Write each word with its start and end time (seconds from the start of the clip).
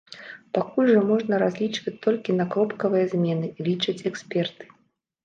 Пакуль 0.57 0.87
жа 0.93 1.01
можна 1.09 1.39
разлічваць 1.43 1.93
толькі 2.05 2.35
на 2.39 2.45
кропкавыя 2.55 3.05
змены, 3.13 3.47
лічаць 3.69 3.97
эксперты. 4.13 4.63